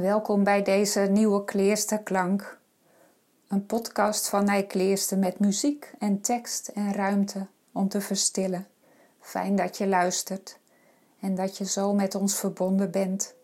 [0.00, 2.58] Welkom bij deze nieuwe Kleersterklank.
[3.48, 8.68] Een podcast van Nijkleerster met muziek en tekst en ruimte om te verstillen.
[9.20, 10.58] Fijn dat je luistert
[11.20, 13.34] en dat je zo met ons verbonden bent.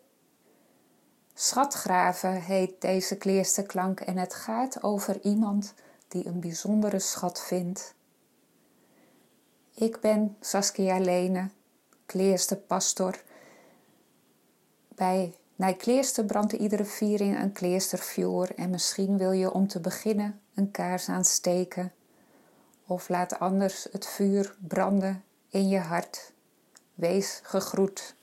[1.34, 5.75] Schatgraven heet deze Kleersterklank en het gaat over iemand
[6.09, 7.95] die een bijzondere schat vindt.
[9.75, 11.48] Ik ben Saskia Lene,
[12.07, 13.23] kleersterpastor.
[14.88, 20.70] Bij Nijkleerster brandt iedere viering een kleerstervuur en misschien wil je om te beginnen een
[20.70, 21.92] kaars aansteken.
[22.87, 26.32] Of laat anders het vuur branden in je hart.
[26.95, 28.16] Wees gegroet.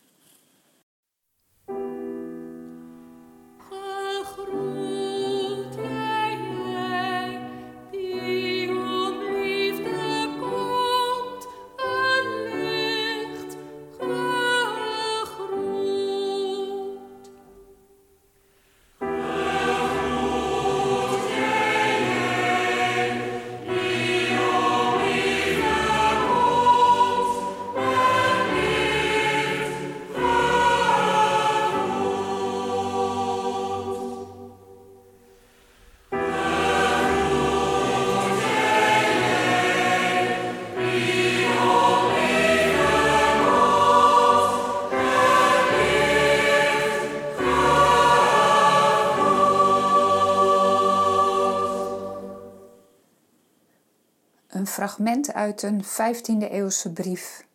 [54.74, 57.48] Fragment uit een 15e eeuwse brief.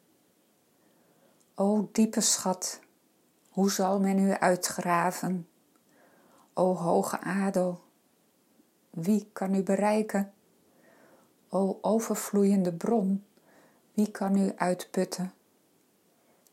[1.54, 2.80] O diepe schat,
[3.48, 5.48] hoe zal men u uitgraven?
[6.54, 7.80] O hoge adel,
[8.90, 10.32] wie kan u bereiken?
[11.48, 13.24] O overvloeiende bron,
[13.92, 15.32] wie kan u uitputten?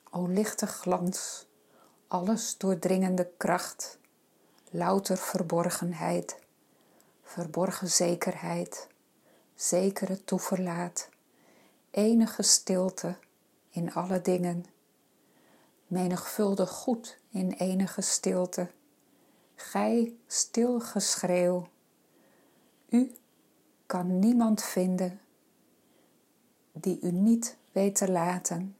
[0.10, 1.48] O lichte glans,
[2.08, 4.00] alles doordringende kracht,
[4.70, 6.40] louter verborgenheid,
[7.24, 8.94] verborgen zekerheid
[9.56, 11.10] zekere toeverlaat,
[11.92, 13.18] enige stilte
[13.70, 14.66] in alle dingen,
[15.88, 18.72] menigvuldig goed in enige stilte,
[19.56, 21.68] gij stil geschreeuw,
[22.90, 23.16] u
[23.86, 25.20] kan niemand vinden
[26.72, 28.78] die u niet weet te laten.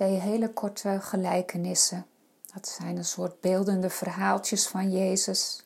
[0.00, 2.06] Twee hele korte gelijkenissen.
[2.54, 5.64] Dat zijn een soort beeldende verhaaltjes van Jezus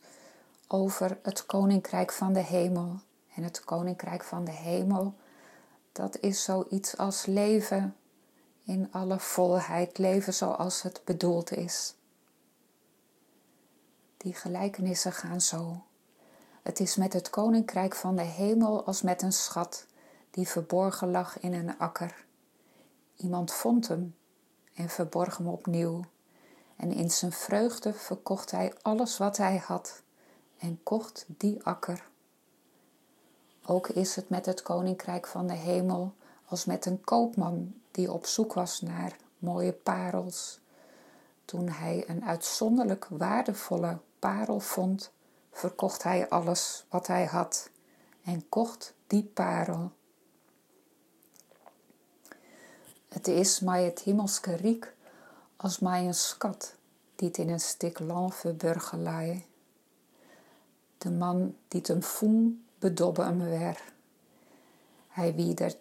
[0.68, 2.98] over het koninkrijk van de hemel.
[3.34, 5.14] En het koninkrijk van de hemel,
[5.92, 7.96] dat is zoiets als leven
[8.64, 11.94] in alle volheid, leven zoals het bedoeld is.
[14.16, 15.82] Die gelijkenissen gaan zo.
[16.62, 19.86] Het is met het koninkrijk van de hemel als met een schat
[20.30, 22.24] die verborgen lag in een akker.
[23.16, 24.14] Iemand vond hem
[24.74, 26.04] en verborg hem opnieuw.
[26.76, 30.02] En in zijn vreugde verkocht hij alles wat hij had
[30.58, 32.08] en kocht die akker.
[33.66, 38.26] Ook is het met het koninkrijk van de hemel als met een koopman die op
[38.26, 40.60] zoek was naar mooie parels.
[41.44, 45.12] Toen hij een uitzonderlijk waardevolle parel vond,
[45.52, 47.70] verkocht hij alles wat hij had
[48.24, 49.90] en kocht die parel.
[53.14, 54.94] Het is mij het hemelske riek
[55.56, 56.74] als mij een schat
[57.14, 59.46] die in een stik land verburgen laai.
[60.98, 63.82] De man die hem voen bedobbe hem weer.
[65.08, 65.76] Hij wie der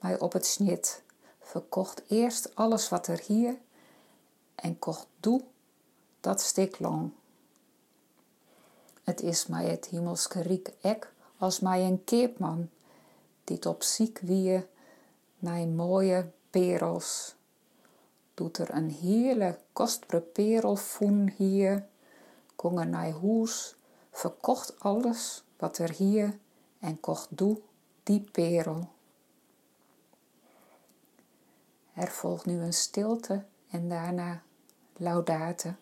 [0.00, 1.02] mij op het snit,
[1.40, 3.56] verkocht eerst alles wat er hier
[4.54, 5.42] en kocht doe
[6.20, 7.10] dat stik lang.
[9.02, 12.70] Het is mij het hemelske riek ek als mij een keepman,
[13.44, 14.72] die op ziek wie
[15.44, 17.34] mijn mooie perels.
[18.34, 21.86] Doet er een hele kostbare perel voen hier,
[22.56, 23.76] kon er naar hoes,
[24.10, 26.38] verkocht alles wat er hier
[26.78, 27.60] en kocht doe
[28.02, 28.88] die perel.
[31.94, 34.42] Er volgt nu een stilte en daarna
[34.96, 35.74] laudate.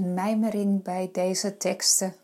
[0.00, 2.14] Mijmering bij deze teksten.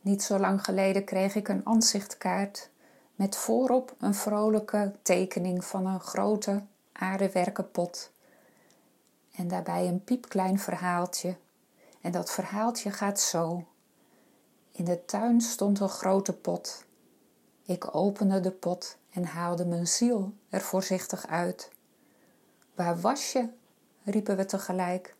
[0.00, 2.70] Niet zo lang geleden kreeg ik een aanzichtkaart
[3.14, 8.12] met voorop een vrolijke tekening van een grote aardewerken pot.
[9.34, 11.36] En daarbij een piepklein verhaaltje.
[12.00, 13.64] En dat verhaaltje gaat zo.
[14.72, 16.84] In de tuin stond een grote pot.
[17.62, 21.70] Ik opende de pot en haalde mijn ziel er voorzichtig uit.
[22.74, 23.48] Waar was je?
[24.04, 25.14] riepen we tegelijk.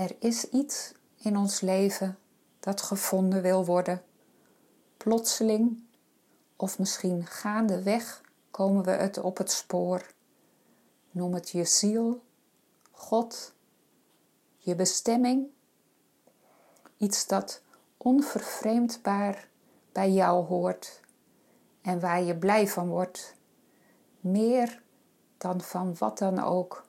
[0.00, 2.18] Er is iets in ons leven
[2.60, 4.02] dat gevonden wil worden.
[4.96, 5.82] Plotseling,
[6.56, 10.06] of misschien gaandeweg, komen we het op het spoor.
[11.10, 12.22] Noem het je ziel,
[12.90, 13.52] God,
[14.56, 15.46] je bestemming,
[16.96, 17.62] iets dat
[17.96, 19.48] onvervreemdbaar
[19.92, 21.00] bij jou hoort
[21.82, 23.34] en waar je blij van wordt,
[24.20, 24.82] meer
[25.38, 26.88] dan van wat dan ook.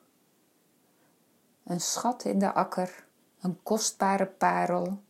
[1.64, 3.04] Een schat in de akker,
[3.40, 5.02] een kostbare parel.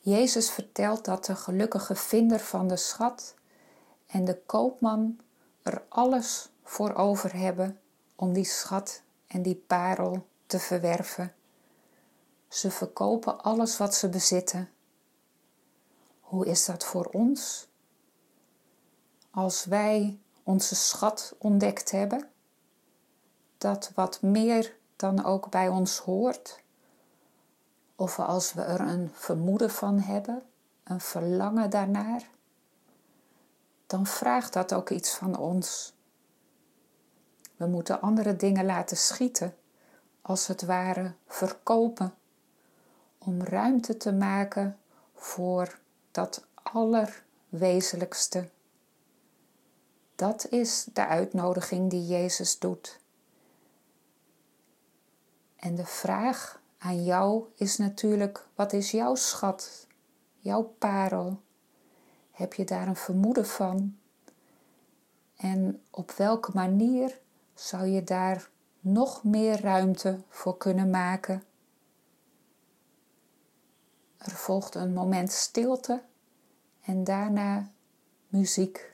[0.00, 3.34] Jezus vertelt dat de gelukkige vinder van de schat
[4.06, 5.20] en de koopman
[5.62, 7.80] er alles voor over hebben
[8.16, 11.34] om die schat en die parel te verwerven.
[12.48, 14.70] Ze verkopen alles wat ze bezitten.
[16.20, 17.68] Hoe is dat voor ons?
[19.30, 22.30] Als wij onze schat ontdekt hebben,
[23.66, 26.62] dat wat meer dan ook bij ons hoort,
[27.96, 30.42] of als we er een vermoeden van hebben,
[30.84, 32.28] een verlangen daarnaar,
[33.86, 35.94] dan vraagt dat ook iets van ons.
[37.56, 39.54] We moeten andere dingen laten schieten,
[40.22, 42.14] als het ware verkopen,
[43.18, 44.78] om ruimte te maken
[45.14, 45.78] voor
[46.10, 48.48] dat allerwezenlijkste.
[50.14, 53.04] Dat is de uitnodiging die Jezus doet.
[55.66, 59.86] En de vraag aan jou is natuurlijk: wat is jouw schat,
[60.38, 61.40] jouw parel?
[62.30, 63.96] Heb je daar een vermoeden van?
[65.36, 67.20] En op welke manier
[67.54, 68.48] zou je daar
[68.80, 71.42] nog meer ruimte voor kunnen maken?
[74.16, 76.02] Er volgt een moment stilte
[76.80, 77.70] en daarna
[78.28, 78.92] muziek.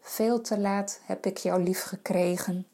[0.00, 2.66] Veel te laat heb ik jou lief gekregen.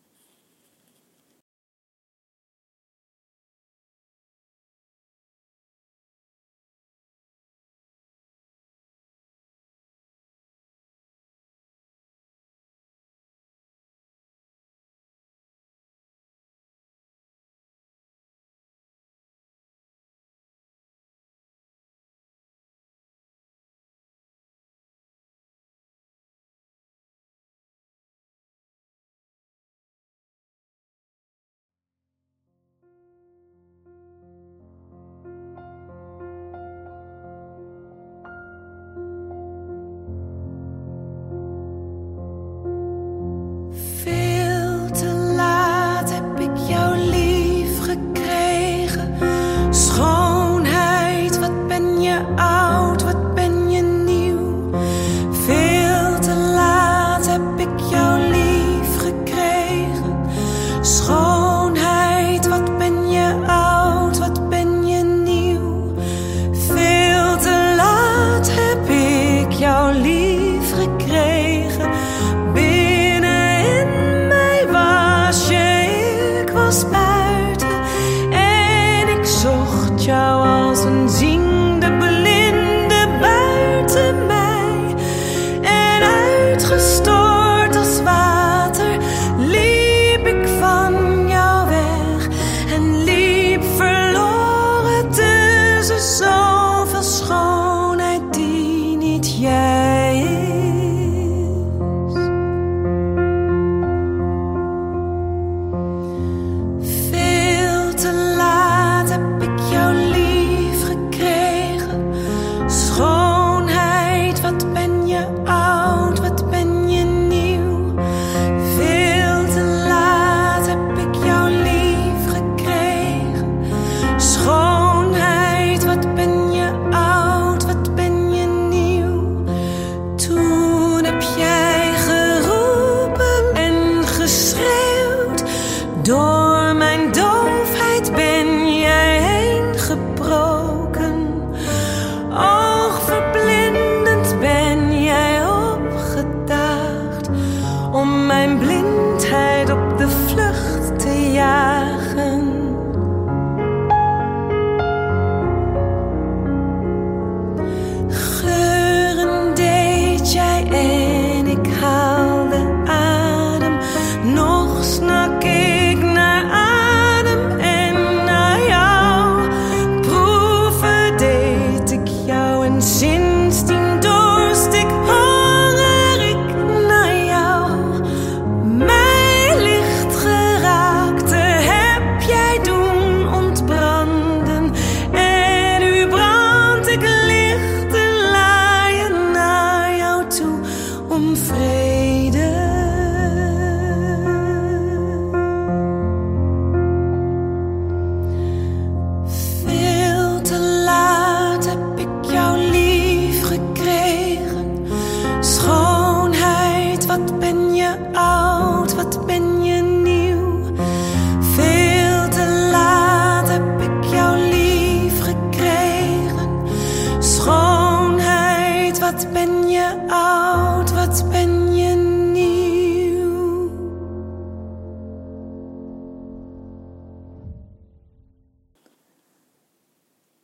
[76.73, 77.12] close.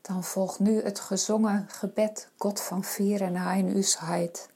[0.09, 4.49] Dan volgt nu het gezongen gebed God van vier en.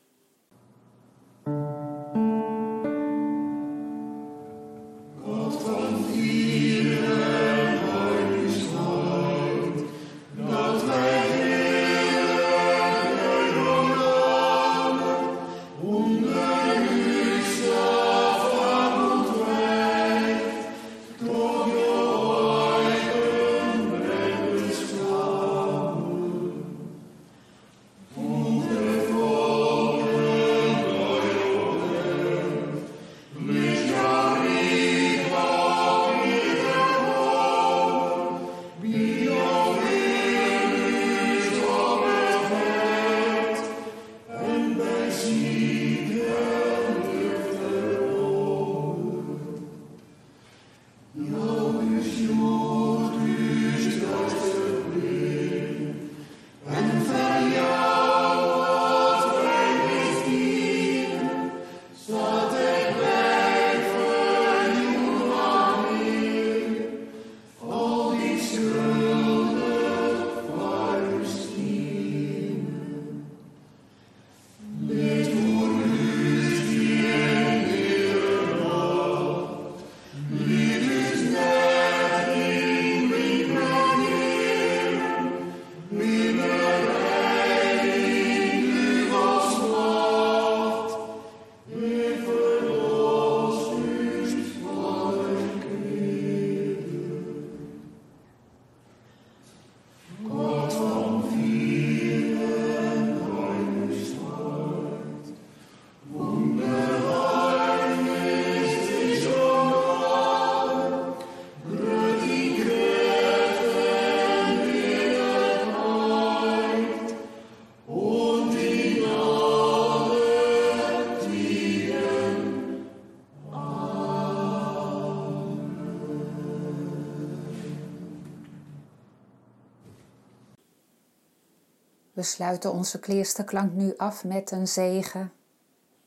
[132.22, 135.32] We sluiten onze kleersterklank nu af met een zegen.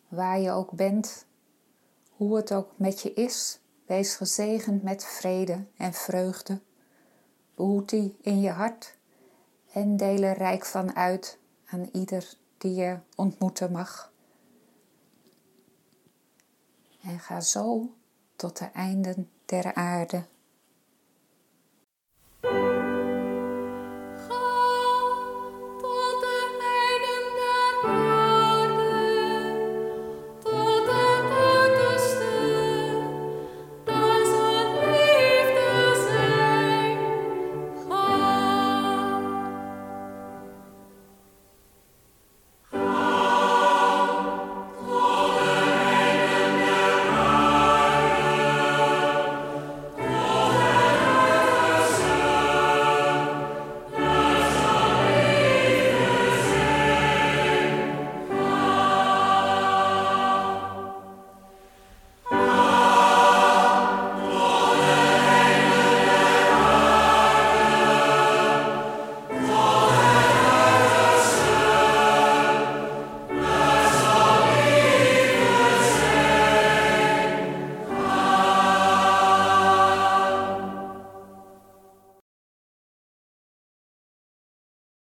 [0.07, 1.25] Waar je ook bent,
[2.09, 6.61] hoe het ook met je is, wees gezegend met vrede en vreugde.
[7.55, 8.97] Behoed die in je hart
[9.71, 14.11] en deel er rijk van uit aan ieder die je ontmoeten mag.
[17.03, 17.93] En ga zo
[18.35, 20.25] tot de einden der aarde.